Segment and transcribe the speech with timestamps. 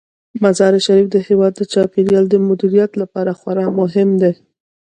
[0.43, 4.33] مزارشریف د هیواد د چاپیریال د مدیریت لپاره خورا مهم دی.